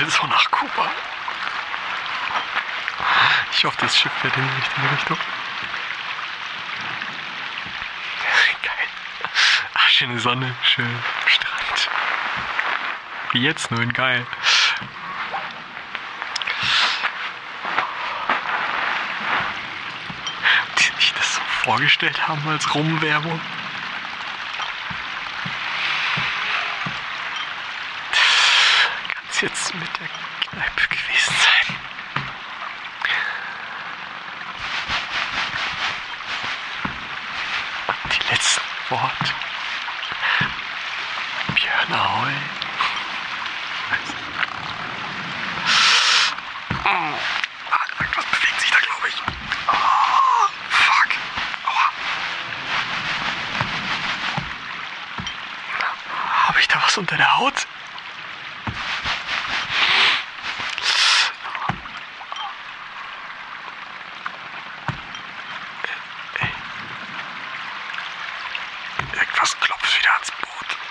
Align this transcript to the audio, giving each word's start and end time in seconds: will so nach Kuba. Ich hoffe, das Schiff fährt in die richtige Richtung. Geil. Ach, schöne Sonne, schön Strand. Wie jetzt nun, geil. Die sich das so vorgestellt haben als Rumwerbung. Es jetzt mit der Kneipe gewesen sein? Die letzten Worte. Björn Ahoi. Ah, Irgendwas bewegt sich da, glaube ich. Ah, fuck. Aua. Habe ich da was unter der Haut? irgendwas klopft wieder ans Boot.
will 0.00 0.10
so 0.10 0.26
nach 0.26 0.50
Kuba. 0.50 0.90
Ich 3.52 3.64
hoffe, 3.64 3.76
das 3.80 3.96
Schiff 3.96 4.12
fährt 4.20 4.36
in 4.36 4.42
die 4.42 4.56
richtige 4.56 4.92
Richtung. 4.92 5.16
Geil. 8.62 8.88
Ach, 9.74 9.88
schöne 9.88 10.18
Sonne, 10.18 10.54
schön 10.62 10.98
Strand. 11.26 11.90
Wie 13.32 13.42
jetzt 13.42 13.70
nun, 13.70 13.92
geil. 13.92 14.26
Die 20.78 21.00
sich 21.00 21.14
das 21.14 21.36
so 21.36 21.40
vorgestellt 21.64 22.28
haben 22.28 22.46
als 22.48 22.74
Rumwerbung. 22.74 23.40
Es 29.36 29.42
jetzt 29.42 29.74
mit 29.74 29.88
der 30.00 30.08
Kneipe 30.50 30.88
gewesen 30.88 31.34
sein? 31.34 31.76
Die 38.12 38.30
letzten 38.30 38.62
Worte. 38.88 39.34
Björn 41.54 41.92
Ahoi. 42.00 42.32
Ah, 46.84 47.14
Irgendwas 48.00 48.24
bewegt 48.26 48.60
sich 48.60 48.70
da, 48.70 48.78
glaube 48.78 49.08
ich. 49.08 49.22
Ah, 49.66 50.48
fuck. 50.70 51.08
Aua. 51.66 51.90
Habe 56.48 56.60
ich 56.60 56.68
da 56.68 56.82
was 56.82 56.96
unter 56.96 57.16
der 57.18 57.36
Haut? 57.36 57.66
irgendwas 69.16 69.58
klopft 69.60 69.98
wieder 69.98 70.12
ans 70.12 70.30
Boot. 70.40 70.85